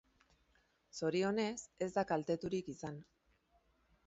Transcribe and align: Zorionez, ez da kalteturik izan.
Zorionez, 0.99 1.53
ez 1.87 1.91
da 1.99 2.07
kalteturik 2.13 2.73
izan. 2.77 2.99